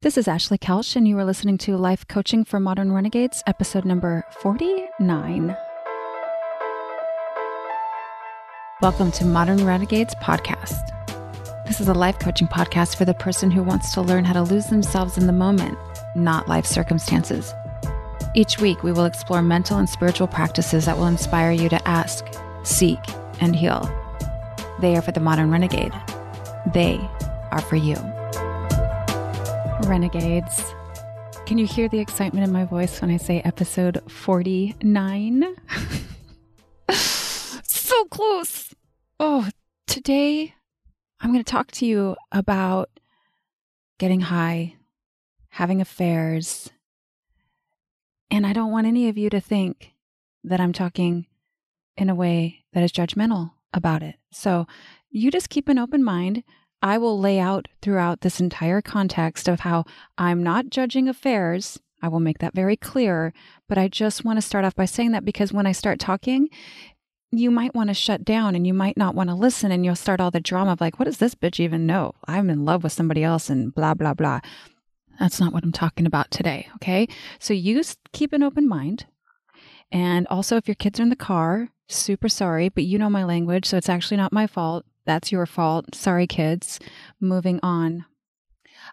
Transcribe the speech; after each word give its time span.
This 0.00 0.16
is 0.16 0.28
Ashley 0.28 0.58
Kelsch, 0.58 0.94
and 0.94 1.08
you 1.08 1.18
are 1.18 1.24
listening 1.24 1.58
to 1.58 1.76
Life 1.76 2.06
Coaching 2.06 2.44
for 2.44 2.60
Modern 2.60 2.92
Renegades, 2.92 3.42
episode 3.48 3.84
number 3.84 4.24
49. 4.42 5.56
Welcome 8.80 9.10
to 9.10 9.24
Modern 9.24 9.66
Renegades 9.66 10.14
Podcast. 10.22 10.86
This 11.66 11.80
is 11.80 11.88
a 11.88 11.94
life 11.94 12.16
coaching 12.20 12.46
podcast 12.46 12.94
for 12.94 13.06
the 13.06 13.14
person 13.14 13.50
who 13.50 13.64
wants 13.64 13.92
to 13.94 14.00
learn 14.00 14.24
how 14.24 14.34
to 14.34 14.44
lose 14.44 14.66
themselves 14.66 15.18
in 15.18 15.26
the 15.26 15.32
moment, 15.32 15.76
not 16.14 16.46
life 16.46 16.64
circumstances. 16.64 17.52
Each 18.36 18.60
week, 18.60 18.84
we 18.84 18.92
will 18.92 19.04
explore 19.04 19.42
mental 19.42 19.78
and 19.78 19.88
spiritual 19.88 20.28
practices 20.28 20.84
that 20.84 20.96
will 20.96 21.08
inspire 21.08 21.50
you 21.50 21.68
to 21.70 21.88
ask, 21.88 22.24
seek, 22.62 23.00
and 23.40 23.56
heal. 23.56 23.90
They 24.80 24.94
are 24.94 25.02
for 25.02 25.10
the 25.10 25.18
modern 25.18 25.50
renegade. 25.50 25.92
They 26.72 27.00
are 27.50 27.62
for 27.62 27.74
you. 27.74 27.96
Renegades. 29.86 30.74
Can 31.46 31.58
you 31.58 31.66
hear 31.66 31.88
the 31.88 31.98
excitement 31.98 32.44
in 32.44 32.52
my 32.52 32.64
voice 32.64 33.00
when 33.00 33.10
I 33.10 33.16
say 33.16 33.40
episode 33.40 34.02
49? 34.10 35.44
so 36.90 38.04
close. 38.06 38.74
Oh, 39.20 39.48
today 39.86 40.54
I'm 41.20 41.32
going 41.32 41.42
to 41.42 41.50
talk 41.50 41.70
to 41.72 41.86
you 41.86 42.16
about 42.32 42.90
getting 43.98 44.20
high, 44.20 44.76
having 45.48 45.80
affairs. 45.80 46.70
And 48.30 48.46
I 48.46 48.52
don't 48.52 48.72
want 48.72 48.86
any 48.86 49.08
of 49.08 49.16
you 49.16 49.30
to 49.30 49.40
think 49.40 49.92
that 50.44 50.60
I'm 50.60 50.72
talking 50.72 51.26
in 51.96 52.10
a 52.10 52.14
way 52.14 52.64
that 52.72 52.82
is 52.82 52.92
judgmental 52.92 53.52
about 53.72 54.02
it. 54.02 54.16
So 54.30 54.66
you 55.10 55.30
just 55.30 55.50
keep 55.50 55.68
an 55.68 55.78
open 55.78 56.04
mind. 56.04 56.44
I 56.82 56.98
will 56.98 57.18
lay 57.18 57.38
out 57.38 57.68
throughout 57.82 58.20
this 58.20 58.40
entire 58.40 58.80
context 58.80 59.48
of 59.48 59.60
how 59.60 59.84
I'm 60.16 60.42
not 60.42 60.70
judging 60.70 61.08
affairs. 61.08 61.78
I 62.02 62.08
will 62.08 62.20
make 62.20 62.38
that 62.38 62.54
very 62.54 62.76
clear. 62.76 63.32
But 63.68 63.78
I 63.78 63.88
just 63.88 64.24
want 64.24 64.36
to 64.36 64.42
start 64.42 64.64
off 64.64 64.76
by 64.76 64.84
saying 64.84 65.12
that 65.12 65.24
because 65.24 65.52
when 65.52 65.66
I 65.66 65.72
start 65.72 65.98
talking, 65.98 66.48
you 67.30 67.50
might 67.50 67.74
want 67.74 67.88
to 67.88 67.94
shut 67.94 68.24
down 68.24 68.54
and 68.54 68.66
you 68.66 68.72
might 68.72 68.96
not 68.96 69.14
want 69.14 69.28
to 69.28 69.34
listen 69.34 69.70
and 69.70 69.84
you'll 69.84 69.96
start 69.96 70.20
all 70.20 70.30
the 70.30 70.40
drama 70.40 70.72
of 70.72 70.80
like, 70.80 70.98
what 70.98 71.06
does 71.06 71.18
this 71.18 71.34
bitch 71.34 71.60
even 71.60 71.86
know? 71.86 72.14
I'm 72.26 72.48
in 72.48 72.64
love 72.64 72.84
with 72.84 72.92
somebody 72.92 73.22
else 73.22 73.50
and 73.50 73.74
blah, 73.74 73.94
blah, 73.94 74.14
blah. 74.14 74.40
That's 75.18 75.40
not 75.40 75.52
what 75.52 75.64
I'm 75.64 75.72
talking 75.72 76.06
about 76.06 76.30
today. 76.30 76.68
Okay. 76.76 77.08
So 77.38 77.52
you 77.52 77.82
keep 78.12 78.32
an 78.32 78.42
open 78.42 78.68
mind. 78.68 79.06
And 79.90 80.26
also, 80.28 80.56
if 80.56 80.68
your 80.68 80.74
kids 80.74 81.00
are 81.00 81.02
in 81.02 81.08
the 81.08 81.16
car, 81.16 81.70
super 81.88 82.28
sorry, 82.28 82.68
but 82.68 82.84
you 82.84 82.98
know 82.98 83.10
my 83.10 83.24
language. 83.24 83.66
So 83.66 83.76
it's 83.76 83.88
actually 83.88 84.18
not 84.18 84.32
my 84.32 84.46
fault. 84.46 84.84
That's 85.08 85.32
your 85.32 85.46
fault. 85.46 85.94
Sorry, 85.94 86.26
kids. 86.26 86.78
Moving 87.18 87.60
on. 87.62 88.04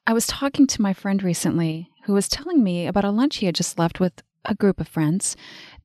I 0.08 0.14
was 0.14 0.26
talking 0.26 0.66
to 0.66 0.82
my 0.82 0.94
friend 0.94 1.22
recently 1.22 1.90
who 2.06 2.14
was 2.14 2.30
telling 2.30 2.64
me 2.64 2.88
about 2.88 3.04
a 3.04 3.12
lunch 3.12 3.36
he 3.38 3.48
had 3.48 3.56
just 3.56 3.78
left 3.78 4.00
with 4.00 4.24
a 4.46 4.56
group 4.56 4.80
of 4.80 4.88
friends. 4.88 5.36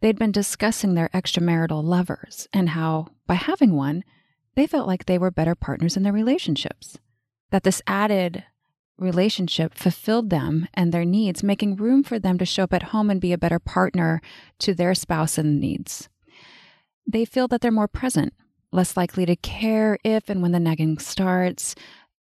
They'd 0.01 0.21
been 0.21 0.31
discussing 0.31 0.95
their 0.95 1.09
extramarital 1.09 1.83
lovers 1.83 2.47
and 2.53 2.69
how, 2.69 3.09
by 3.27 3.35
having 3.35 3.75
one, 3.75 4.05
they 4.55 4.69
felt 4.69 4.87
like 4.87 5.07
they 5.07 5.19
were 5.19 5.33
better 5.33 5.57
partners 5.57 5.97
in 5.97 6.05
their 6.05 6.13
relationships. 6.13 6.97
That 7.51 7.65
this 7.65 7.83
added 7.89 8.45
relationship 8.99 9.75
fulfilled 9.75 10.31
them 10.31 10.69
and 10.75 10.93
their 10.93 11.05
needs, 11.05 11.43
making 11.43 11.75
room 11.75 12.05
for 12.05 12.21
them 12.21 12.39
to 12.39 12.47
show 12.47 12.63
up 12.63 12.73
at 12.73 12.85
home 12.95 13.11
and 13.11 13.21
be 13.21 13.33
a 13.33 13.39
better 13.39 13.59
partner 13.59 14.23
to 14.61 14.75
their 14.75 14.95
spouse 14.95 15.39
and 15.39 15.59
needs. 15.59 16.09
They 17.05 17.25
feel 17.25 17.49
that 17.49 17.63
they're 17.63 17.73
more 17.73 17.89
present, 17.89 18.33
less 18.73 18.97
likely 18.97 19.27
to 19.27 19.37
care 19.37 19.99
if 20.05 20.29
and 20.29 20.43
when 20.43 20.53
the 20.53 20.61
nagging 20.61 20.99
starts. 20.99 21.75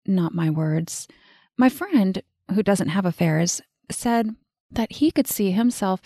Not 0.06 0.34
my 0.34 0.50
words. 0.50 1.06
My 1.56 1.68
friend, 1.68 2.22
who 2.54 2.62
doesn't 2.62 2.88
have 2.88 3.04
affairs, 3.04 3.60
said 3.90 4.34
that 4.70 4.92
he 4.92 5.10
could 5.10 5.26
see 5.26 5.50
himself 5.50 6.00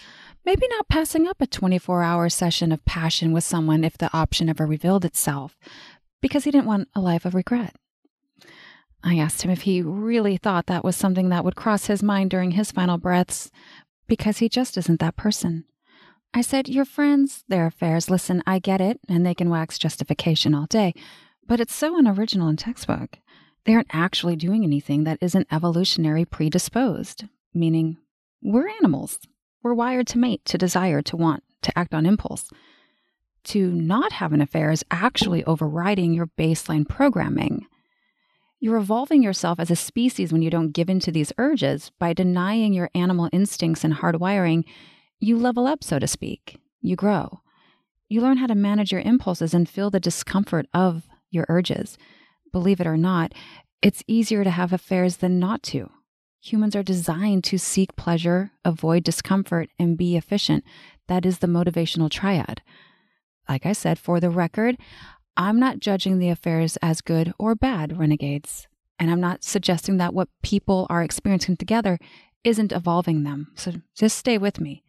maybe 0.44 0.66
not 0.68 0.88
passing 0.88 1.26
up 1.26 1.40
a 1.40 1.46
24 1.46 2.02
hour 2.02 2.28
session 2.28 2.72
of 2.72 2.84
passion 2.84 3.32
with 3.32 3.44
someone 3.44 3.84
if 3.84 3.98
the 3.98 4.14
option 4.16 4.48
ever 4.48 4.66
revealed 4.66 5.04
itself, 5.04 5.58
because 6.20 6.44
he 6.44 6.50
didn't 6.50 6.66
want 6.66 6.88
a 6.94 7.00
life 7.00 7.24
of 7.24 7.34
regret. 7.34 7.76
I 9.04 9.18
asked 9.18 9.42
him 9.42 9.50
if 9.50 9.62
he 9.62 9.82
really 9.82 10.36
thought 10.36 10.66
that 10.66 10.84
was 10.84 10.94
something 10.94 11.28
that 11.30 11.44
would 11.44 11.56
cross 11.56 11.86
his 11.86 12.02
mind 12.02 12.30
during 12.30 12.52
his 12.52 12.70
final 12.70 12.98
breaths, 12.98 13.50
because 14.06 14.38
he 14.38 14.48
just 14.48 14.76
isn't 14.76 15.00
that 15.00 15.16
person. 15.16 15.64
I 16.34 16.40
said, 16.40 16.68
Your 16.68 16.84
friends, 16.84 17.44
their 17.48 17.66
affairs, 17.66 18.08
listen, 18.08 18.42
I 18.46 18.58
get 18.58 18.80
it, 18.80 19.00
and 19.08 19.24
they 19.24 19.34
can 19.34 19.50
wax 19.50 19.78
justification 19.78 20.54
all 20.54 20.66
day, 20.66 20.94
but 21.46 21.60
it's 21.60 21.74
so 21.74 21.98
unoriginal 21.98 22.48
and 22.48 22.58
textbook. 22.58 23.18
They 23.64 23.74
aren't 23.74 23.94
actually 23.94 24.36
doing 24.36 24.64
anything 24.64 25.04
that 25.04 25.18
isn't 25.20 25.46
evolutionary 25.52 26.24
predisposed, 26.24 27.24
meaning 27.54 27.98
we're 28.42 28.68
animals. 28.68 29.18
We're 29.62 29.74
wired 29.74 30.08
to 30.08 30.18
mate, 30.18 30.44
to 30.46 30.58
desire, 30.58 31.02
to 31.02 31.16
want, 31.16 31.44
to 31.62 31.78
act 31.78 31.94
on 31.94 32.06
impulse. 32.06 32.48
To 33.44 33.70
not 33.70 34.12
have 34.12 34.32
an 34.32 34.40
affair 34.40 34.70
is 34.70 34.84
actually 34.90 35.44
overriding 35.44 36.12
your 36.12 36.26
baseline 36.26 36.88
programming. 36.88 37.66
You're 38.58 38.76
evolving 38.76 39.22
yourself 39.22 39.60
as 39.60 39.70
a 39.70 39.76
species 39.76 40.32
when 40.32 40.42
you 40.42 40.50
don't 40.50 40.72
give 40.72 40.88
in 40.88 41.00
to 41.00 41.12
these 41.12 41.32
urges. 41.38 41.90
By 41.98 42.12
denying 42.12 42.72
your 42.72 42.90
animal 42.94 43.28
instincts 43.32 43.84
and 43.84 43.94
hardwiring, 43.94 44.64
you 45.22 45.38
level 45.38 45.66
up, 45.66 45.84
so 45.84 45.98
to 45.98 46.06
speak. 46.06 46.58
You 46.80 46.96
grow. 46.96 47.40
You 48.08 48.20
learn 48.20 48.38
how 48.38 48.48
to 48.48 48.54
manage 48.56 48.90
your 48.90 49.00
impulses 49.00 49.54
and 49.54 49.68
feel 49.68 49.88
the 49.88 50.00
discomfort 50.00 50.66
of 50.74 51.06
your 51.30 51.46
urges. 51.48 51.96
Believe 52.52 52.80
it 52.80 52.86
or 52.86 52.96
not, 52.96 53.32
it's 53.80 54.02
easier 54.06 54.42
to 54.42 54.50
have 54.50 54.72
affairs 54.72 55.18
than 55.18 55.38
not 55.38 55.62
to. 55.64 55.90
Humans 56.40 56.74
are 56.74 56.82
designed 56.82 57.44
to 57.44 57.58
seek 57.58 57.94
pleasure, 57.94 58.50
avoid 58.64 59.04
discomfort, 59.04 59.70
and 59.78 59.96
be 59.96 60.16
efficient. 60.16 60.64
That 61.06 61.24
is 61.24 61.38
the 61.38 61.46
motivational 61.46 62.10
triad. 62.10 62.60
Like 63.48 63.64
I 63.64 63.72
said, 63.72 63.98
for 64.00 64.18
the 64.18 64.30
record, 64.30 64.76
I'm 65.36 65.60
not 65.60 65.78
judging 65.78 66.18
the 66.18 66.30
affairs 66.30 66.76
as 66.82 67.00
good 67.00 67.32
or 67.38 67.54
bad, 67.54 67.96
renegades. 67.96 68.66
And 68.98 69.08
I'm 69.08 69.20
not 69.20 69.44
suggesting 69.44 69.98
that 69.98 70.14
what 70.14 70.28
people 70.42 70.86
are 70.90 71.02
experiencing 71.02 71.56
together 71.56 71.98
isn't 72.44 72.72
evolving 72.72 73.22
them. 73.22 73.48
So 73.54 73.72
just 73.94 74.18
stay 74.18 74.38
with 74.38 74.60
me. 74.60 74.82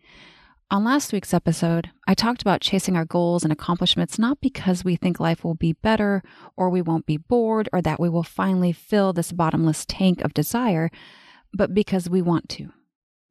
On 0.72 0.84
last 0.84 1.14
week's 1.14 1.36
episode, 1.36 1.92
I 2.08 2.16
talked 2.16 2.42
about 2.42 2.62
chasing 2.62 2.96
our 2.96 3.06
goals 3.06 3.44
and 3.44 3.54
accomplishments 3.54 4.18
not 4.18 4.42
because 4.42 4.84
we 4.84 4.96
think 4.96 5.20
life 5.20 5.44
will 5.44 5.54
be 5.54 5.74
better 5.74 6.24
or 6.58 6.70
we 6.70 6.82
won't 6.82 7.06
be 7.06 7.18
bored 7.18 7.70
or 7.72 7.80
that 7.84 8.00
we 8.00 8.10
will 8.10 8.24
finally 8.24 8.72
fill 8.72 9.14
this 9.14 9.32
bottomless 9.32 9.86
tank 9.86 10.22
of 10.22 10.34
desire, 10.34 10.90
but 11.54 11.76
because 11.76 12.10
we 12.10 12.24
want 12.24 12.50
to. 12.50 12.70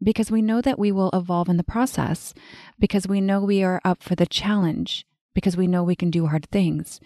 Because 0.00 0.30
we 0.30 0.40
know 0.40 0.60
that 0.60 0.78
we 0.78 0.92
will 0.92 1.10
evolve 1.12 1.48
in 1.48 1.56
the 1.56 1.64
process, 1.64 2.32
because 2.78 3.08
we 3.08 3.20
know 3.20 3.40
we 3.40 3.64
are 3.64 3.80
up 3.84 4.04
for 4.04 4.14
the 4.14 4.26
challenge, 4.26 5.04
because 5.34 5.56
we 5.56 5.66
know 5.66 5.82
we 5.82 5.96
can 5.96 6.10
do 6.10 6.26
hard 6.28 6.48
things. 6.50 7.00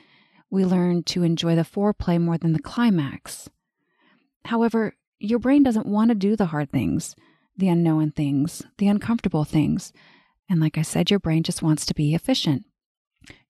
We 0.51 0.67
learn 0.67 1.03
to 1.05 1.23
enjoy 1.23 1.57
the 1.57 1.63
foreplay 1.63 2.21
more 2.21 2.37
than 2.37 2.53
the 2.53 2.59
climax. 2.59 3.49
However, 4.45 4.97
your 5.19 5.39
brain 5.39 5.63
doesn't 5.63 5.87
want 5.87 6.11
to 6.11 6.15
do 6.15 6.37
the 6.37 6.47
hard 6.47 6.71
things, 6.71 7.15
the 7.57 7.69
unknown 7.69 8.11
things, 8.13 8.63
the 8.79 8.89
uncomfortable 8.89 9.45
things. 9.45 9.93
And 10.49 10.61
like 10.61 10.79
I 10.79 10.83
said, 10.83 11.11
your 11.11 11.19
brain 11.19 11.43
just 11.43 11.63
wants 11.63 11.87
to 11.87 11.95
be 11.95 12.15
efficient. 12.15 12.65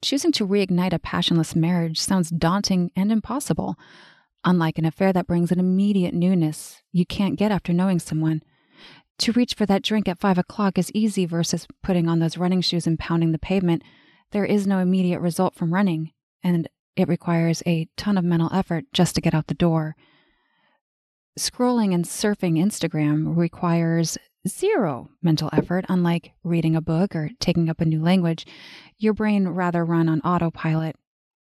Choosing 0.00 0.32
to 0.32 0.46
reignite 0.46 0.92
a 0.92 0.98
passionless 0.98 1.54
marriage 1.54 2.00
sounds 2.00 2.30
daunting 2.30 2.90
and 2.96 3.12
impossible. 3.12 3.76
Unlike 4.44 4.78
an 4.78 4.84
affair 4.84 5.12
that 5.12 5.26
brings 5.26 5.50
an 5.50 5.58
immediate 5.58 6.14
newness 6.14 6.80
you 6.92 7.04
can't 7.04 7.38
get 7.38 7.52
after 7.52 7.72
knowing 7.72 7.98
someone. 7.98 8.42
To 9.20 9.32
reach 9.32 9.54
for 9.54 9.66
that 9.66 9.82
drink 9.82 10.08
at 10.08 10.20
five 10.20 10.38
o'clock 10.38 10.78
is 10.78 10.92
easy 10.92 11.26
versus 11.26 11.66
putting 11.82 12.08
on 12.08 12.20
those 12.20 12.38
running 12.38 12.60
shoes 12.60 12.86
and 12.86 12.98
pounding 12.98 13.32
the 13.32 13.38
pavement 13.38 13.82
there 14.32 14.44
is 14.44 14.66
no 14.66 14.78
immediate 14.78 15.20
result 15.20 15.54
from 15.54 15.72
running, 15.72 16.12
and 16.42 16.68
it 16.96 17.08
requires 17.08 17.62
a 17.66 17.88
ton 17.96 18.18
of 18.18 18.24
mental 18.24 18.50
effort 18.52 18.84
just 18.92 19.14
to 19.14 19.20
get 19.20 19.34
out 19.34 19.46
the 19.46 19.54
door. 19.54 19.96
Scrolling 21.38 21.94
and 21.94 22.06
surfing 22.06 22.58
Instagram 22.58 23.36
requires 23.36 24.16
zero 24.48 25.10
mental 25.22 25.50
effort, 25.52 25.84
unlike 25.88 26.32
reading 26.42 26.74
a 26.74 26.80
book 26.80 27.14
or 27.14 27.30
taking 27.40 27.68
up 27.68 27.80
a 27.80 27.84
new 27.84 28.02
language. 28.02 28.46
Your 28.96 29.12
brain 29.12 29.48
rather 29.48 29.84
run 29.84 30.08
on 30.08 30.22
autopilot. 30.22 30.96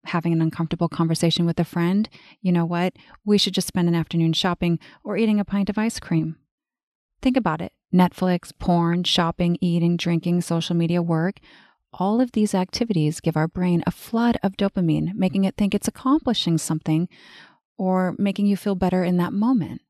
Having 0.05 0.33
an 0.33 0.41
uncomfortable 0.41 0.87
conversation 0.87 1.45
with 1.45 1.59
a 1.59 1.65
friend, 1.65 2.09
you 2.41 2.51
know 2.51 2.65
what? 2.65 2.93
We 3.25 3.37
should 3.37 3.53
just 3.53 3.67
spend 3.67 3.87
an 3.87 3.95
afternoon 3.95 4.33
shopping 4.33 4.79
or 5.03 5.17
eating 5.17 5.39
a 5.39 5.45
pint 5.45 5.69
of 5.69 5.77
ice 5.77 5.99
cream. 5.99 6.37
Think 7.21 7.35
about 7.35 7.61
it 7.61 7.73
Netflix, 7.93 8.51
porn, 8.57 9.03
shopping, 9.03 9.57
eating, 9.59 9.97
drinking, 9.97 10.41
social 10.41 10.75
media, 10.75 11.01
work 11.01 11.39
all 11.93 12.21
of 12.21 12.31
these 12.31 12.55
activities 12.55 13.19
give 13.19 13.35
our 13.35 13.47
brain 13.47 13.83
a 13.85 13.91
flood 13.91 14.37
of 14.43 14.55
dopamine, 14.55 15.13
making 15.13 15.43
it 15.43 15.55
think 15.57 15.75
it's 15.75 15.87
accomplishing 15.87 16.57
something 16.57 17.09
or 17.81 18.13
making 18.19 18.45
you 18.45 18.55
feel 18.55 18.75
better 18.75 19.03
in 19.03 19.17
that 19.17 19.33
moment. 19.33 19.81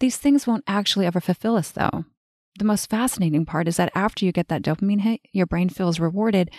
These 0.00 0.16
things 0.16 0.46
won't 0.46 0.64
actually 0.66 1.04
ever 1.04 1.20
fulfill 1.20 1.54
us, 1.54 1.70
though. 1.70 2.06
The 2.58 2.64
most 2.64 2.88
fascinating 2.88 3.44
part 3.44 3.68
is 3.68 3.76
that 3.76 3.92
after 3.94 4.24
you 4.24 4.32
get 4.32 4.48
that 4.48 4.62
dopamine 4.62 5.02
hit, 5.02 5.20
your 5.30 5.44
brain 5.44 5.68
feels 5.68 6.00
rewarded, 6.00 6.50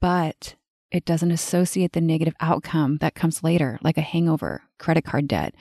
but 0.00 0.54
it 0.92 1.04
doesn't 1.04 1.32
associate 1.32 1.94
the 1.94 2.00
negative 2.00 2.34
outcome 2.38 2.98
that 2.98 3.16
comes 3.16 3.42
later, 3.42 3.80
like 3.82 3.98
a 3.98 4.02
hangover, 4.02 4.62
credit 4.78 5.04
card 5.04 5.26
debt, 5.26 5.52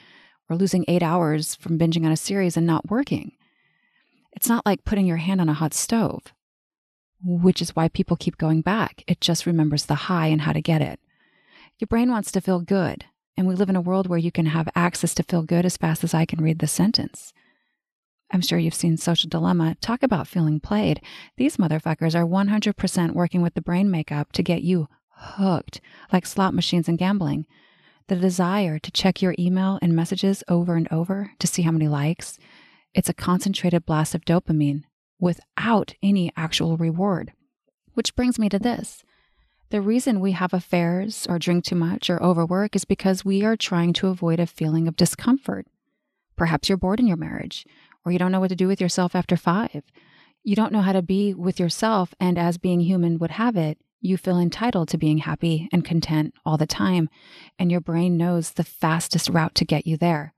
or 0.48 0.56
losing 0.56 0.86
eight 0.88 1.02
hours 1.02 1.56
from 1.56 1.80
binging 1.80 2.06
on 2.06 2.12
a 2.12 2.18
series 2.18 2.56
and 2.56 2.68
not 2.68 2.92
working. 2.92 3.32
It's 4.34 4.48
not 4.48 4.68
like 4.68 4.86
putting 4.86 5.08
your 5.08 5.18
hand 5.18 5.42
on 5.42 5.50
a 5.50 5.54
hot 5.54 5.74
stove, 5.74 6.26
which 7.24 7.60
is 7.60 7.76
why 7.76 7.88
people 7.88 8.18
keep 8.18 8.38
going 8.38 8.62
back. 8.62 9.04
It 9.08 9.20
just 9.20 9.48
remembers 9.48 9.88
the 9.88 9.96
high 9.96 10.28
and 10.28 10.42
how 10.42 10.54
to 10.54 10.62
get 10.62 10.84
it. 10.84 11.00
Your 11.80 11.88
brain 11.88 12.12
wants 12.12 12.32
to 12.34 12.42
feel 12.42 12.60
good, 12.60 13.06
and 13.38 13.48
we 13.48 13.56
live 13.56 13.70
in 13.70 13.76
a 13.76 13.82
world 13.82 14.08
where 14.08 14.20
you 14.20 14.32
can 14.32 14.48
have 14.48 14.70
access 14.76 15.14
to 15.16 15.24
feel 15.24 15.44
good 15.44 15.66
as 15.66 15.78
fast 15.78 16.04
as 16.04 16.14
I 16.14 16.26
can 16.26 16.44
read 16.44 16.60
the 16.60 16.68
sentence. 16.68 17.34
I'm 18.32 18.42
sure 18.42 18.58
you've 18.58 18.74
seen 18.74 18.98
Social 18.98 19.30
Dilemma. 19.30 19.76
Talk 19.82 20.04
about 20.04 20.28
feeling 20.28 20.60
played. 20.60 21.02
These 21.38 21.58
motherfuckers 21.58 22.16
are 22.16 22.26
100% 22.26 23.12
working 23.12 23.42
with 23.42 23.54
the 23.56 23.62
brain 23.62 23.92
makeup 23.92 24.32
to 24.34 24.44
get 24.44 24.64
you 24.64 24.88
hooked, 25.10 25.82
like 26.14 26.26
slot 26.26 26.54
machines 26.54 26.88
and 26.88 26.98
gambling. 26.98 27.46
The 28.08 28.16
desire 28.16 28.80
to 28.80 28.92
check 28.92 29.22
your 29.22 29.36
email 29.38 29.80
and 29.82 29.96
messages 29.96 30.44
over 30.48 30.76
and 30.76 30.88
over 30.92 31.32
to 31.40 31.48
see 31.48 31.62
how 31.62 31.72
many 31.72 31.88
likes, 31.88 32.38
it's 32.94 33.10
a 33.10 33.14
concentrated 33.14 33.86
blast 33.86 34.16
of 34.16 34.26
dopamine 34.26 34.84
without 35.20 35.94
any 36.02 36.32
actual 36.36 36.78
reward. 36.78 37.34
Which 37.94 38.16
brings 38.16 38.40
me 38.40 38.50
to 38.50 38.60
this. 38.60 39.04
The 39.72 39.80
reason 39.80 40.20
we 40.20 40.34
have 40.34 40.54
affairs 40.54 41.26
or 41.30 41.40
drink 41.40 41.64
too 41.64 41.76
much 41.76 42.10
or 42.10 42.22
overwork 42.22 42.76
is 42.76 42.84
because 42.84 43.24
we 43.24 43.46
are 43.46 43.56
trying 43.56 43.94
to 43.94 44.08
avoid 44.08 44.38
a 44.38 44.46
feeling 44.46 44.86
of 44.86 44.98
discomfort. 44.98 45.66
Perhaps 46.36 46.68
you're 46.68 46.78
bored 46.78 47.00
in 47.00 47.08
your 47.08 47.16
marriage, 47.16 47.66
or 48.04 48.12
you 48.12 48.20
don't 48.20 48.34
know 48.34 48.42
what 48.42 48.50
to 48.50 48.56
do 48.56 48.68
with 48.68 48.82
yourself 48.82 49.16
after 49.16 49.38
five. 49.38 49.84
You 50.44 50.58
don't 50.58 50.74
know 50.74 50.82
how 50.82 50.92
to 50.92 51.02
be 51.02 51.34
with 51.34 51.58
yourself, 51.58 52.14
and 52.20 52.38
as 52.38 52.58
being 52.58 52.82
human 52.82 53.18
would 53.20 53.32
have 53.32 53.56
it, 53.56 53.78
you 54.02 54.18
feel 54.18 54.38
entitled 54.38 54.90
to 54.90 54.98
being 54.98 55.20
happy 55.20 55.70
and 55.72 55.86
content 55.86 56.34
all 56.46 56.58
the 56.58 56.68
time, 56.68 57.08
and 57.58 57.72
your 57.72 57.80
brain 57.80 58.18
knows 58.18 58.52
the 58.52 58.66
fastest 58.66 59.30
route 59.30 59.56
to 59.56 59.64
get 59.64 59.88
you 59.88 59.96
there. 59.96 60.34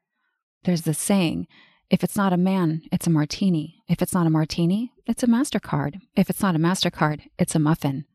There's 0.64 0.84
this 0.84 1.00
saying 1.00 1.48
if 1.90 2.04
it's 2.04 2.16
not 2.16 2.34
a 2.34 2.38
man, 2.38 2.84
it's 2.92 3.08
a 3.08 3.10
martini. 3.10 3.82
If 3.90 4.04
it's 4.04 4.14
not 4.14 4.28
a 4.28 4.30
martini, 4.30 4.92
it's 5.08 5.24
a 5.24 5.28
MasterCard. 5.28 6.02
If 6.16 6.30
it's 6.30 6.42
not 6.44 6.56
a 6.56 6.60
MasterCard, 6.60 7.22
it's 7.40 7.56
a 7.56 7.60
muffin. 7.60 8.06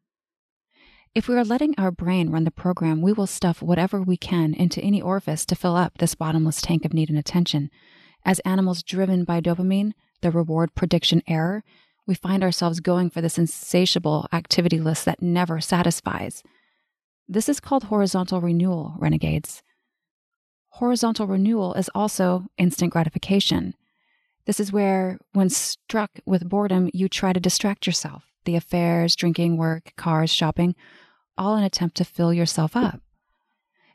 If 1.19 1.27
we 1.27 1.35
are 1.35 1.45
letting 1.45 1.75
our 1.77 1.91
brain 1.91 2.31
run 2.31 2.45
the 2.45 2.53
program, 2.53 3.03
we 3.03 3.13
will 3.13 3.27
stuff 3.27 3.61
whatever 3.61 4.01
we 4.01 4.17
can 4.17 4.55
into 4.55 4.81
any 4.81 5.03
orifice 5.03 5.45
to 5.47 5.57
fill 5.57 5.75
up 5.75 5.99
this 5.99 6.15
bottomless 6.15 6.63
tank 6.63 6.85
of 6.85 6.93
need 6.95 7.11
and 7.11 7.19
attention. 7.19 7.71
As 8.25 8.39
animals 8.45 8.85
driven 8.85 9.25
by 9.25 9.41
dopamine, 9.41 9.95
the 10.21 10.31
reward 10.31 10.77
prediction 10.77 11.25
error, 11.27 11.65
we 12.07 12.15
find 12.15 12.45
ourselves 12.45 12.79
going 12.79 13.11
for 13.11 13.21
this 13.21 13.37
insatiable 13.37 14.29
activity 14.33 14.79
list 14.79 15.07
that 15.07 15.21
never 15.21 15.61
satisfies. 15.61 16.45
This 17.27 17.49
is 17.49 17.59
called 17.59 17.83
horizontal 17.83 18.41
renewal, 18.41 18.95
renegades. 19.01 19.65
Horizontal 20.69 21.27
renewal 21.27 21.75
is 21.75 21.91
also 21.97 22.47
instant 22.59 22.93
gratification. 22.93 23.75
This 24.47 24.61
is 24.61 24.73
where, 24.73 25.19
when 25.33 25.51
struck 25.51 26.21
with 26.25 26.49
boredom, 26.49 26.91
you 26.95 27.09
try 27.09 27.33
to 27.33 27.41
distract 27.41 27.89
yourself 27.89 28.23
the 28.45 28.55
affairs, 28.55 29.17
drinking, 29.17 29.57
work, 29.57 29.93
cars, 29.97 30.33
shopping, 30.33 30.75
all 31.39 31.57
an 31.57 31.65
attempt 31.65 31.97
to 31.97 32.05
fill 32.05 32.33
yourself 32.33 32.77
up. 32.77 33.01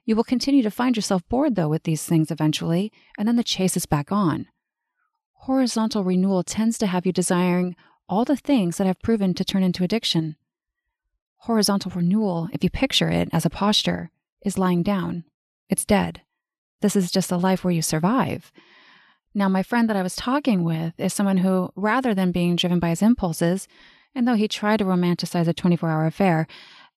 You 0.05 0.15
will 0.15 0.23
continue 0.23 0.63
to 0.63 0.71
find 0.71 0.95
yourself 0.95 1.27
bored, 1.29 1.55
though, 1.55 1.69
with 1.69 1.83
these 1.83 2.05
things 2.05 2.31
eventually, 2.31 2.91
and 3.17 3.27
then 3.27 3.35
the 3.35 3.43
chase 3.43 3.77
is 3.77 3.85
back 3.85 4.11
on. 4.11 4.47
Horizontal 5.33 6.03
renewal 6.03 6.43
tends 6.43 6.77
to 6.79 6.87
have 6.87 7.05
you 7.05 7.11
desiring 7.11 7.75
all 8.09 8.25
the 8.25 8.35
things 8.35 8.77
that 8.77 8.87
have 8.87 9.01
proven 9.01 9.33
to 9.33 9.45
turn 9.45 9.63
into 9.63 9.83
addiction. 9.83 10.35
Horizontal 11.37 11.91
renewal, 11.93 12.49
if 12.53 12.63
you 12.63 12.69
picture 12.69 13.09
it 13.09 13.29
as 13.31 13.45
a 13.45 13.49
posture, 13.49 14.09
is 14.45 14.57
lying 14.57 14.83
down. 14.83 15.23
It's 15.69 15.85
dead. 15.85 16.21
This 16.81 16.95
is 16.95 17.11
just 17.11 17.31
a 17.31 17.37
life 17.37 17.63
where 17.63 17.73
you 17.73 17.81
survive. 17.81 18.51
Now, 19.33 19.49
my 19.49 19.63
friend 19.63 19.89
that 19.89 19.97
I 19.97 20.03
was 20.03 20.15
talking 20.15 20.63
with 20.63 20.93
is 20.97 21.13
someone 21.13 21.37
who, 21.37 21.71
rather 21.75 22.13
than 22.13 22.31
being 22.31 22.55
driven 22.55 22.79
by 22.79 22.89
his 22.89 23.01
impulses, 23.01 23.67
and 24.13 24.27
though 24.27 24.35
he 24.35 24.47
tried 24.47 24.77
to 24.77 24.85
romanticize 24.85 25.47
a 25.47 25.53
24 25.53 25.89
hour 25.89 26.05
affair, 26.05 26.45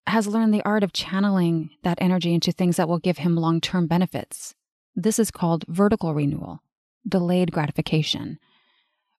has 0.06 0.26
learned 0.26 0.54
the 0.54 0.64
art 0.64 0.82
of 0.82 0.92
channeling 0.92 1.70
that 1.82 1.98
energy 2.00 2.32
into 2.34 2.52
things 2.52 2.76
that 2.76 2.88
will 2.88 2.98
give 2.98 3.18
him 3.18 3.36
long 3.36 3.60
term 3.60 3.86
benefits. 3.86 4.54
This 4.94 5.18
is 5.18 5.30
called 5.30 5.64
vertical 5.68 6.14
renewal, 6.14 6.62
delayed 7.06 7.52
gratification. 7.52 8.38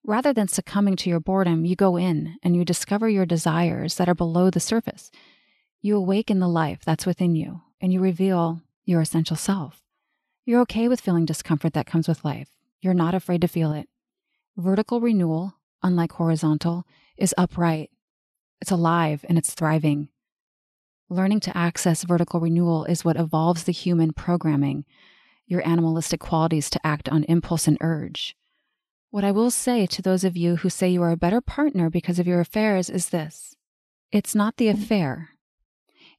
Rather 0.04 0.32
than 0.32 0.48
succumbing 0.48 0.96
to 0.96 1.10
your 1.10 1.20
boredom, 1.20 1.64
you 1.64 1.76
go 1.76 1.96
in 1.96 2.36
and 2.42 2.56
you 2.56 2.64
discover 2.64 3.08
your 3.08 3.26
desires 3.26 3.96
that 3.96 4.08
are 4.08 4.14
below 4.14 4.50
the 4.50 4.60
surface. 4.60 5.10
You 5.82 5.96
awaken 5.96 6.40
the 6.40 6.48
life 6.48 6.80
that's 6.84 7.06
within 7.06 7.36
you 7.36 7.62
and 7.80 7.92
you 7.92 8.00
reveal 8.00 8.62
your 8.84 9.00
essential 9.00 9.36
self. 9.36 9.82
You're 10.44 10.62
okay 10.62 10.88
with 10.88 11.00
feeling 11.00 11.26
discomfort 11.26 11.74
that 11.74 11.86
comes 11.86 12.08
with 12.08 12.24
life. 12.24 12.48
You're 12.80 12.94
not 12.94 13.14
afraid 13.14 13.42
to 13.42 13.48
feel 13.48 13.72
it. 13.72 13.88
Vertical 14.56 15.00
renewal, 15.00 15.54
unlike 15.82 16.12
horizontal, 16.12 16.84
is 17.16 17.34
upright. 17.36 17.90
It's 18.60 18.70
alive 18.70 19.24
and 19.28 19.36
it's 19.36 19.52
thriving. 19.52 20.08
Learning 21.10 21.40
to 21.40 21.56
access 21.56 22.04
vertical 22.04 22.38
renewal 22.38 22.84
is 22.84 23.02
what 23.04 23.16
evolves 23.16 23.64
the 23.64 23.72
human 23.72 24.12
programming, 24.12 24.84
your 25.46 25.66
animalistic 25.66 26.20
qualities 26.20 26.68
to 26.68 26.86
act 26.86 27.08
on 27.08 27.24
impulse 27.24 27.66
and 27.66 27.78
urge. 27.80 28.36
What 29.10 29.24
I 29.24 29.32
will 29.32 29.50
say 29.50 29.86
to 29.86 30.02
those 30.02 30.22
of 30.22 30.36
you 30.36 30.56
who 30.56 30.68
say 30.68 30.90
you 30.90 31.02
are 31.02 31.10
a 31.10 31.16
better 31.16 31.40
partner 31.40 31.88
because 31.88 32.18
of 32.18 32.26
your 32.26 32.40
affairs 32.40 32.90
is 32.90 33.08
this 33.08 33.56
it's 34.12 34.34
not 34.34 34.58
the 34.58 34.68
affair, 34.68 35.30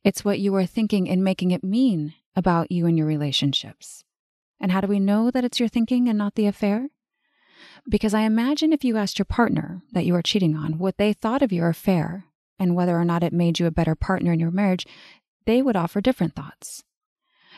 it's 0.04 0.26
what 0.26 0.40
you 0.40 0.56
are 0.56 0.66
thinking 0.66 1.08
and 1.08 1.24
making 1.24 1.52
it 1.52 1.64
mean 1.64 2.16
about 2.36 2.72
you 2.72 2.88
and 2.88 2.98
your 2.98 3.08
relationships. 3.08 4.04
And 4.60 4.72
how 4.72 4.82
do 4.82 4.88
we 4.88 5.00
know 5.00 5.30
that 5.30 5.44
it's 5.44 5.60
your 5.60 5.70
thinking 5.70 6.10
and 6.10 6.18
not 6.18 6.34
the 6.34 6.48
affair? 6.48 6.90
Because 7.88 8.16
I 8.16 8.22
imagine 8.22 8.74
if 8.74 8.84
you 8.84 8.98
asked 8.98 9.20
your 9.20 9.26
partner 9.26 9.84
that 9.92 10.06
you 10.06 10.16
are 10.16 10.22
cheating 10.24 10.56
on 10.56 10.80
what 10.80 10.98
they 10.98 11.14
thought 11.14 11.44
of 11.44 11.52
your 11.52 11.70
affair 11.70 12.26
and 12.60 12.76
whether 12.76 13.00
or 13.00 13.06
not 13.06 13.24
it 13.24 13.34
made 13.34 13.60
you 13.60 13.66
a 13.66 13.72
better 13.72 13.96
partner 13.96 14.34
in 14.34 14.40
your 14.40 14.52
marriage, 14.52 14.86
they 15.46 15.62
would 15.62 15.76
offer 15.76 16.02
different 16.02 16.36
thoughts. 16.36 16.84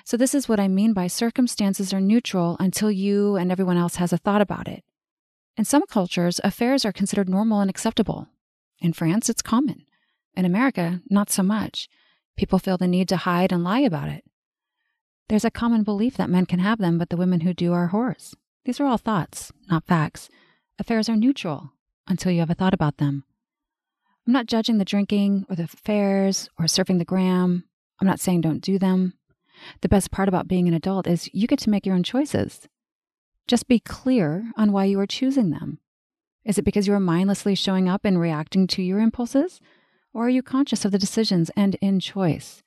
So, 0.06 0.18
this 0.18 0.34
is 0.34 0.48
what 0.48 0.60
I 0.60 0.68
mean 0.68 0.94
by 0.94 1.08
circumstances 1.08 1.94
are 1.94 2.02
neutral 2.02 2.58
until 2.60 2.90
you 2.92 3.36
and 3.36 3.52
everyone 3.52 3.78
else 3.78 3.96
has 3.96 4.14
a 4.14 4.18
thought 4.18 4.42
about 4.42 4.68
it. 4.68 4.84
In 5.58 5.66
some 5.66 5.86
cultures, 5.86 6.40
affairs 6.44 6.86
are 6.86 6.94
considered 6.94 7.30
normal 7.30 7.60
and 7.60 7.70
acceptable. 7.70 8.28
In 8.80 8.94
France, 8.94 9.30
it's 9.30 9.42
common. 9.42 9.86
In 10.36 10.46
America, 10.46 11.02
not 11.10 11.30
so 11.30 11.44
much. 11.44 11.90
People 12.38 12.58
feel 12.58 12.78
the 12.78 12.88
need 12.88 13.10
to 13.10 13.18
hide 13.18 13.52
and 13.52 13.64
lie 13.64 13.82
about 13.82 14.10
it. 14.10 14.24
There's 15.28 15.46
a 15.46 15.52
common 15.52 15.84
belief 15.84 16.18
that 16.18 16.30
men 16.30 16.46
can 16.46 16.60
have 16.60 16.80
them, 16.80 16.98
but 16.98 17.10
the 17.10 17.18
women 17.18 17.42
who 17.42 17.54
do 17.54 17.74
are 17.74 17.90
whores. 17.90 18.34
These 18.66 18.80
are 18.80 18.86
all 18.86 18.98
thoughts, 18.98 19.52
not 19.70 19.86
facts. 19.86 20.30
Affairs 20.80 21.10
are 21.10 21.16
neutral 21.16 21.74
until 22.08 22.32
you 22.32 22.40
have 22.40 22.50
a 22.50 22.56
thought 22.56 22.74
about 22.74 22.98
them. 22.98 23.24
I'm 24.28 24.34
not 24.34 24.46
judging 24.46 24.78
the 24.78 24.86
drinking 24.86 25.46
or 25.50 25.56
the 25.56 25.64
affairs 25.64 26.50
or 26.60 26.66
surfing 26.66 27.00
the 27.00 27.06
gram. 27.06 27.64
I'm 28.00 28.08
not 28.08 28.20
saying 28.20 28.42
don't 28.42 28.62
do 28.62 28.78
them. 28.78 29.14
The 29.82 29.90
best 29.90 30.12
part 30.12 30.28
about 30.28 30.48
being 30.48 30.68
an 30.68 30.74
adult 30.74 31.08
is 31.08 31.30
you 31.34 31.48
get 31.48 31.60
to 31.60 31.70
make 31.70 31.86
your 31.86 31.96
own 31.96 32.04
choices. 32.04 32.68
Just 33.48 33.68
be 33.68 33.80
clear 33.80 34.52
on 34.56 34.72
why 34.72 34.86
you 34.86 35.00
are 35.00 35.08
choosing 35.08 35.50
them. 35.50 35.80
Is 36.46 36.58
it 36.58 36.66
because 36.66 36.88
you 36.88 36.94
are 36.94 37.00
mindlessly 37.00 37.56
showing 37.56 37.90
up 37.90 38.06
and 38.06 38.20
reacting 38.20 38.68
to 38.68 38.84
your 38.84 39.00
impulses? 39.00 39.60
Or 40.14 40.26
are 40.26 40.30
you 40.30 40.44
conscious 40.44 40.86
of 40.86 40.92
the 40.92 40.98
decisions 41.00 41.50
and 41.56 41.76
in 41.76 42.00
choice? 42.00 42.62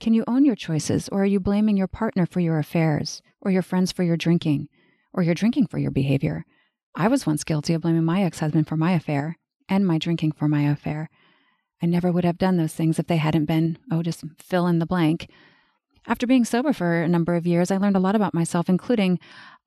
Can 0.00 0.14
you 0.14 0.24
own 0.26 0.44
your 0.44 0.56
choices, 0.56 1.08
or 1.10 1.22
are 1.22 1.26
you 1.26 1.38
blaming 1.38 1.76
your 1.76 1.86
partner 1.86 2.26
for 2.26 2.40
your 2.40 2.58
affairs, 2.58 3.22
or 3.40 3.50
your 3.50 3.62
friends 3.62 3.92
for 3.92 4.02
your 4.02 4.16
drinking, 4.16 4.68
or 5.12 5.22
your 5.22 5.34
drinking 5.34 5.68
for 5.68 5.78
your 5.78 5.92
behavior? 5.92 6.44
I 6.94 7.08
was 7.08 7.26
once 7.26 7.44
guilty 7.44 7.72
of 7.72 7.82
blaming 7.82 8.04
my 8.04 8.24
ex 8.24 8.40
husband 8.40 8.66
for 8.66 8.76
my 8.76 8.92
affair 8.92 9.38
and 9.68 9.86
my 9.86 9.98
drinking 9.98 10.32
for 10.32 10.48
my 10.48 10.62
affair. 10.62 11.08
I 11.82 11.86
never 11.86 12.12
would 12.12 12.24
have 12.24 12.38
done 12.38 12.56
those 12.56 12.74
things 12.74 12.98
if 12.98 13.06
they 13.06 13.16
hadn't 13.16 13.46
been, 13.46 13.78
oh, 13.90 14.02
just 14.02 14.24
fill 14.38 14.66
in 14.66 14.78
the 14.78 14.86
blank. 14.86 15.28
After 16.06 16.26
being 16.26 16.44
sober 16.44 16.72
for 16.72 17.02
a 17.02 17.08
number 17.08 17.34
of 17.34 17.46
years, 17.46 17.70
I 17.70 17.76
learned 17.76 17.96
a 17.96 18.00
lot 18.00 18.16
about 18.16 18.34
myself, 18.34 18.68
including 18.68 19.18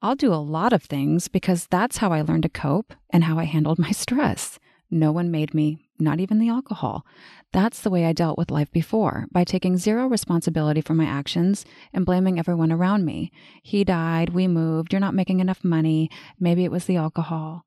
I'll 0.01 0.15
do 0.15 0.33
a 0.33 0.35
lot 0.35 0.73
of 0.73 0.83
things 0.83 1.27
because 1.27 1.67
that's 1.67 1.97
how 1.97 2.11
I 2.11 2.21
learned 2.21 2.43
to 2.43 2.49
cope 2.49 2.93
and 3.09 3.23
how 3.23 3.39
I 3.39 3.45
handled 3.45 3.79
my 3.87 3.91
stress. 3.91 4.59
No 4.91 5.11
one 5.11 5.31
made 5.31 5.53
me, 5.53 5.89
not 5.99 6.19
even 6.19 6.39
the 6.39 6.49
alcohol. 6.49 7.05
That's 7.51 7.81
the 7.81 7.89
way 7.89 8.05
I 8.05 8.13
dealt 8.13 8.37
with 8.37 8.51
life 8.51 8.71
before, 8.71 9.27
by 9.31 9.43
taking 9.43 9.77
zero 9.77 10.07
responsibility 10.07 10.81
for 10.81 10.93
my 10.93 11.05
actions 11.05 11.65
and 11.91 12.05
blaming 12.05 12.37
everyone 12.37 12.71
around 12.71 13.05
me. 13.05 13.31
He 13.63 13.83
died, 13.83 14.29
we 14.29 14.47
moved, 14.47 14.93
you're 14.93 14.99
not 14.99 15.15
making 15.15 15.39
enough 15.39 15.63
money, 15.63 16.09
maybe 16.39 16.65
it 16.65 16.71
was 16.71 16.85
the 16.85 16.97
alcohol. 16.97 17.65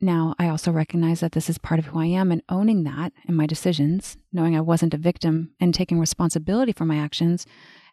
Now, 0.00 0.34
I 0.38 0.48
also 0.48 0.72
recognize 0.72 1.20
that 1.20 1.32
this 1.32 1.50
is 1.50 1.58
part 1.58 1.78
of 1.78 1.86
who 1.86 1.98
I 1.98 2.06
am, 2.06 2.32
and 2.32 2.42
owning 2.48 2.84
that 2.84 3.12
in 3.26 3.34
my 3.34 3.46
decisions, 3.46 4.16
knowing 4.32 4.56
I 4.56 4.60
wasn't 4.62 4.94
a 4.94 4.98
victim 4.98 5.50
and 5.60 5.74
taking 5.74 6.00
responsibility 6.00 6.72
for 6.72 6.86
my 6.86 6.96
actions, 6.96 7.46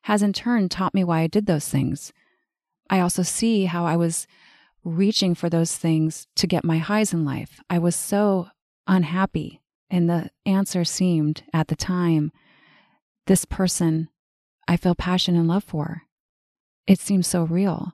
has 0.03 0.21
in 0.21 0.31
turn 0.31 0.69
taught 0.69 0.93
me 0.93 1.03
why 1.03 1.19
I 1.19 1.27
did 1.27 1.47
those 1.47 1.67
things. 1.67 2.13
I 2.89 3.01
also 3.01 3.23
see 3.23 3.65
how 3.65 3.85
I 3.85 3.97
was 3.97 4.25
reaching 4.85 5.35
for 5.35 5.49
those 5.49 5.75
things 5.75 6.27
to 6.35 6.47
get 6.47 6.63
my 6.63 6.77
highs 6.77 7.11
in 7.11 7.25
life. 7.25 7.59
I 7.69 7.77
was 7.77 7.95
so 7.95 8.47
unhappy. 8.87 9.61
And 9.89 10.09
the 10.09 10.29
answer 10.45 10.85
seemed 10.85 11.43
at 11.53 11.67
the 11.67 11.75
time 11.75 12.31
this 13.25 13.45
person 13.45 14.09
I 14.67 14.77
feel 14.77 14.95
passion 14.95 15.35
and 15.35 15.47
love 15.47 15.63
for. 15.63 16.03
It 16.85 16.99
seems 16.99 17.27
so 17.27 17.43
real. 17.43 17.93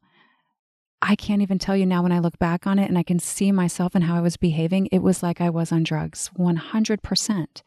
I 1.06 1.18
can't 1.18 1.42
even 1.42 1.60
tell 1.60 1.76
you 1.76 1.86
now 1.86 2.02
when 2.02 2.14
I 2.14 2.20
look 2.20 2.40
back 2.40 2.66
on 2.66 2.80
it 2.80 2.88
and 2.88 2.98
I 2.98 3.04
can 3.04 3.20
see 3.20 3.52
myself 3.52 3.94
and 3.94 4.06
how 4.06 4.16
I 4.16 4.22
was 4.22 4.38
behaving. 4.38 4.88
It 4.90 5.04
was 5.04 5.22
like 5.22 5.42
I 5.42 5.50
was 5.50 5.72
on 5.72 5.84
drugs 5.84 6.32
100%. 6.40 7.62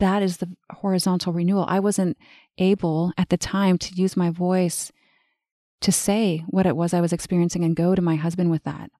That 0.00 0.22
is 0.22 0.38
the 0.38 0.48
horizontal 0.72 1.32
renewal. 1.32 1.64
I 1.68 1.78
wasn't 1.78 2.18
able 2.58 3.12
at 3.16 3.28
the 3.28 3.36
time 3.36 3.78
to 3.78 3.94
use 3.94 4.16
my 4.16 4.30
voice 4.30 4.90
to 5.80 5.92
say 5.92 6.44
what 6.48 6.66
it 6.66 6.76
was 6.76 6.92
I 6.92 7.00
was 7.00 7.12
experiencing 7.12 7.62
and 7.62 7.76
go 7.76 7.94
to 7.94 8.02
my 8.02 8.16
husband 8.16 8.50
with 8.50 8.64
that, 8.64 8.90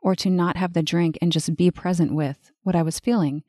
or 0.00 0.14
to 0.14 0.30
not 0.30 0.56
have 0.56 0.72
the 0.72 0.84
drink 0.84 1.18
and 1.20 1.32
just 1.32 1.56
be 1.56 1.70
present 1.72 2.14
with 2.14 2.52
what 2.62 2.76
I 2.76 2.82
was 2.82 3.00
feeling. 3.00 3.42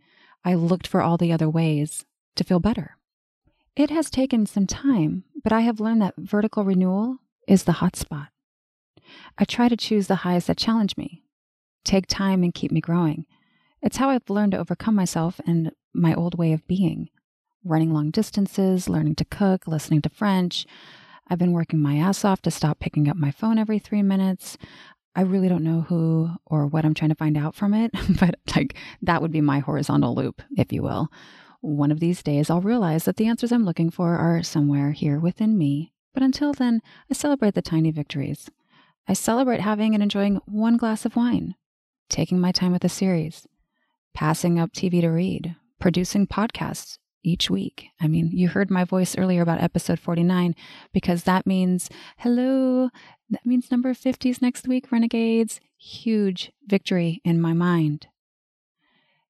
I 0.44 0.56
looked 0.56 0.88
for 0.88 1.02
all 1.04 1.18
the 1.18 1.32
other 1.32 1.50
ways 1.50 2.04
to 2.36 2.44
feel 2.44 2.60
better. 2.60 2.98
It 3.76 3.92
has 3.92 4.10
taken 4.10 4.48
some 4.48 4.66
time, 4.66 5.24
but 5.44 5.54
I 5.54 5.62
have 5.62 5.80
learned 5.80 6.02
that 6.02 6.16
vertical 6.18 6.64
renewal 6.64 7.18
is 7.48 7.64
the 7.64 7.74
hot 7.74 7.96
spot. 7.96 8.33
I 9.38 9.46
try 9.46 9.70
to 9.70 9.78
choose 9.78 10.08
the 10.08 10.18
highs 10.18 10.46
that 10.48 10.58
challenge 10.58 10.98
me, 10.98 11.24
take 11.84 12.08
time 12.08 12.44
and 12.44 12.54
keep 12.54 12.72
me 12.72 12.82
growing. 12.82 13.26
It's 13.82 13.98
how 13.98 14.10
I've 14.10 14.30
learned 14.30 14.54
to 14.54 14.60
overcome 14.60 14.96
myself 14.96 15.42
and 15.46 15.72
my 15.94 16.14
old 16.14 16.38
way 16.38 16.54
of 16.54 16.66
being. 16.68 17.10
Running 17.66 17.94
long 17.94 18.12
distances, 18.12 18.90
learning 18.90 19.16
to 19.16 19.26
cook, 19.26 19.68
listening 19.68 20.02
to 20.04 20.10
French. 20.10 20.66
I've 21.28 21.40
been 21.40 21.54
working 21.54 21.80
my 21.80 21.98
ass 21.98 22.26
off 22.26 22.42
to 22.44 22.52
stop 22.52 22.80
picking 22.80 23.08
up 23.08 23.18
my 23.18 23.32
phone 23.32 23.58
every 23.58 23.80
three 23.80 24.02
minutes. 24.02 24.58
I 25.16 25.22
really 25.22 25.48
don't 25.48 25.64
know 25.64 25.82
who 25.82 26.32
or 26.46 26.66
what 26.66 26.86
I'm 26.86 26.94
trying 26.94 27.10
to 27.10 27.16
find 27.16 27.38
out 27.38 27.56
from 27.56 27.74
it, 27.74 27.92
but 28.20 28.36
like 28.56 28.76
that 29.02 29.22
would 29.22 29.32
be 29.32 29.42
my 29.42 29.60
horizontal 29.60 30.16
loop, 30.16 30.42
if 30.58 30.74
you 30.74 30.82
will. 30.82 31.10
One 31.62 31.92
of 31.92 32.00
these 32.00 32.24
days, 32.24 32.50
I'll 32.50 32.62
realize 32.62 33.06
that 33.06 33.16
the 33.16 33.28
answers 33.28 33.52
I'm 33.52 33.64
looking 33.64 33.90
for 33.90 34.16
are 34.16 34.44
somewhere 34.44 34.92
here 34.92 35.20
within 35.20 35.58
me. 35.58 35.94
But 36.14 36.24
until 36.24 36.54
then, 36.54 36.82
I 37.10 37.14
celebrate 37.14 37.54
the 37.54 37.62
tiny 37.62 37.92
victories. 37.92 38.50
I 39.08 39.14
celebrate 39.14 39.60
having 39.60 39.94
and 39.94 40.02
enjoying 40.02 40.40
one 40.46 40.78
glass 40.78 41.06
of 41.06 41.16
wine, 41.16 41.56
taking 42.10 42.40
my 42.40 42.52
time 42.52 42.72
with 42.72 42.86
a 42.86 42.90
series, 42.90 43.48
passing 44.14 44.60
up 44.60 44.72
TV 44.72 45.02
to 45.02 45.10
read, 45.10 45.56
producing 45.80 46.26
podcasts 46.26 46.98
each 47.24 47.50
week. 47.50 47.88
I 48.00 48.08
mean, 48.08 48.30
you 48.32 48.50
heard 48.50 48.70
my 48.70 48.84
voice 48.84 49.18
earlier 49.18 49.42
about 49.42 49.62
episode 49.62 50.00
49 50.00 50.56
because 50.94 51.24
that 51.24 51.48
means 51.48 51.90
hello. 52.18 52.90
That 53.30 53.46
means 53.46 53.72
number 53.72 53.94
50s 53.94 54.42
next 54.42 54.68
week, 54.68 54.92
Renegades. 54.92 55.60
Huge 55.78 56.52
victory 56.66 57.22
in 57.26 57.42
my 57.42 57.54
mind. 57.54 58.08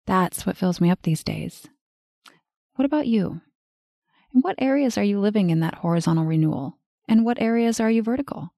That's 0.06 0.46
what 0.46 0.58
fills 0.58 0.82
me 0.82 0.90
up 0.92 1.02
these 1.04 1.24
days. 1.24 1.68
What 2.76 2.86
about 2.86 3.08
you? 3.08 3.42
In 4.34 4.42
what 4.42 4.56
areas 4.58 4.98
are 4.98 5.04
you 5.04 5.20
living 5.20 5.50
in 5.50 5.60
that 5.62 5.76
horizontal 5.76 6.26
renewal? 6.26 6.78
And 7.08 7.24
what 7.24 7.42
areas 7.42 7.80
are 7.80 7.92
you 7.92 8.02
vertical? 8.02 8.50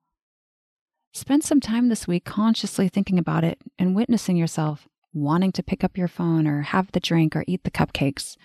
Spend 1.15 1.45
some 1.45 1.61
time 1.61 1.87
this 1.87 2.09
week 2.09 2.25
consciously 2.25 2.89
thinking 2.89 3.17
about 3.17 3.45
it 3.45 3.61
and 3.79 3.95
witnessing 3.95 4.35
yourself 4.35 4.85
wanting 5.13 5.53
to 5.53 5.63
pick 5.63 5.81
up 5.81 5.97
your 5.97 6.09
phone 6.09 6.45
or 6.45 6.63
have 6.63 6.91
the 6.91 6.99
drink 6.99 7.37
or 7.37 7.45
eat 7.47 7.63
the 7.63 7.71
cupcakes. 7.71 8.35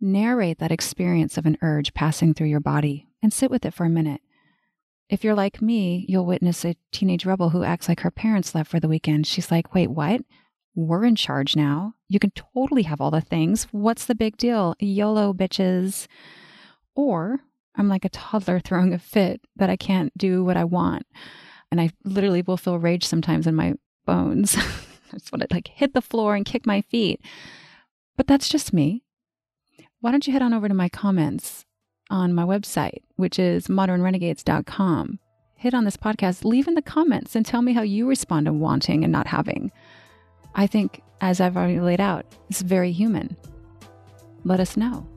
Narrate 0.00 0.58
that 0.58 0.72
experience 0.72 1.38
of 1.38 1.46
an 1.46 1.56
urge 1.62 1.94
passing 1.94 2.34
through 2.34 2.48
your 2.48 2.58
body 2.58 3.06
and 3.22 3.32
sit 3.32 3.48
with 3.48 3.64
it 3.64 3.72
for 3.72 3.86
a 3.86 3.88
minute. 3.88 4.20
If 5.08 5.22
you're 5.22 5.36
like 5.36 5.62
me, 5.62 6.04
you'll 6.08 6.26
witness 6.26 6.64
a 6.64 6.74
teenage 6.90 7.24
rebel 7.24 7.50
who 7.50 7.62
acts 7.62 7.88
like 7.88 8.00
her 8.00 8.10
parents 8.10 8.56
left 8.56 8.72
for 8.72 8.80
the 8.80 8.88
weekend. 8.88 9.28
She's 9.28 9.52
like, 9.52 9.72
wait, 9.72 9.88
what? 9.88 10.22
We're 10.74 11.04
in 11.04 11.14
charge 11.14 11.54
now. 11.54 11.94
You 12.08 12.18
can 12.18 12.32
totally 12.32 12.82
have 12.82 13.00
all 13.00 13.12
the 13.12 13.20
things. 13.20 13.68
What's 13.70 14.06
the 14.06 14.16
big 14.16 14.36
deal? 14.36 14.74
YOLO, 14.80 15.32
bitches. 15.32 16.08
Or 16.96 17.38
I'm 17.76 17.88
like 17.88 18.04
a 18.04 18.08
toddler 18.08 18.58
throwing 18.64 18.92
a 18.92 18.98
fit 18.98 19.42
that 19.54 19.70
I 19.70 19.76
can't 19.76 20.12
do 20.18 20.42
what 20.42 20.56
I 20.56 20.64
want. 20.64 21.06
And 21.74 21.80
I 21.80 21.90
literally 22.04 22.40
will 22.40 22.56
feel 22.56 22.78
rage 22.78 23.04
sometimes 23.04 23.48
in 23.48 23.56
my 23.56 23.74
bones. 24.06 24.56
I 25.12 25.16
just 25.16 25.32
want 25.32 25.42
to 25.42 25.48
like 25.50 25.66
hit 25.66 25.92
the 25.92 26.00
floor 26.00 26.36
and 26.36 26.44
kick 26.44 26.66
my 26.66 26.82
feet. 26.82 27.20
But 28.16 28.28
that's 28.28 28.48
just 28.48 28.72
me. 28.72 29.02
Why 29.98 30.12
don't 30.12 30.24
you 30.24 30.32
head 30.32 30.40
on 30.40 30.54
over 30.54 30.68
to 30.68 30.74
my 30.74 30.88
comments 30.88 31.64
on 32.10 32.32
my 32.32 32.44
website, 32.44 33.02
which 33.16 33.40
is 33.40 33.66
modernrenegades.com. 33.66 35.18
Hit 35.56 35.74
on 35.74 35.84
this 35.84 35.96
podcast, 35.96 36.44
leave 36.44 36.68
in 36.68 36.74
the 36.74 36.80
comments 36.80 37.34
and 37.34 37.44
tell 37.44 37.60
me 37.60 37.72
how 37.72 37.82
you 37.82 38.08
respond 38.08 38.46
to 38.46 38.52
wanting 38.52 39.02
and 39.02 39.12
not 39.12 39.26
having. 39.26 39.72
I 40.54 40.68
think, 40.68 41.02
as 41.20 41.40
I've 41.40 41.56
already 41.56 41.80
laid 41.80 42.00
out, 42.00 42.24
it's 42.50 42.62
very 42.62 42.92
human. 42.92 43.36
Let 44.44 44.60
us 44.60 44.76
know. 44.76 45.08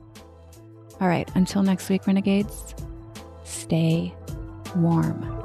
All 1.00 1.06
right, 1.06 1.30
until 1.36 1.62
next 1.62 1.88
week, 1.88 2.04
Renegades, 2.08 2.74
stay 3.44 4.12
warm. 4.74 5.37